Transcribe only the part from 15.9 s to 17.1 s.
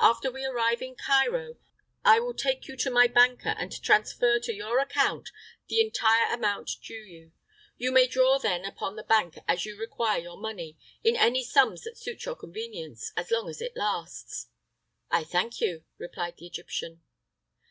replied the Egyptian.